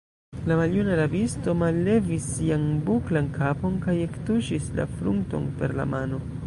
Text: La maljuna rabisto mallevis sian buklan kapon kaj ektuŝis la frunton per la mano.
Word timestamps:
La 0.51 0.55
maljuna 0.59 0.95
rabisto 0.99 1.53
mallevis 1.59 2.31
sian 2.37 2.65
buklan 2.89 3.31
kapon 3.37 3.77
kaj 3.87 3.97
ektuŝis 4.09 4.75
la 4.81 4.93
frunton 4.97 5.49
per 5.61 5.81
la 5.83 5.93
mano. 5.97 6.25